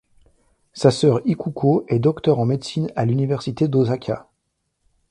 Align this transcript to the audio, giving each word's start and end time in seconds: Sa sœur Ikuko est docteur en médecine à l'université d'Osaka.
Sa 0.73 0.89
sœur 0.89 1.19
Ikuko 1.25 1.85
est 1.87 1.99
docteur 1.99 2.39
en 2.39 2.45
médecine 2.47 2.89
à 2.95 3.05
l'université 3.05 3.67
d'Osaka. 3.67 4.27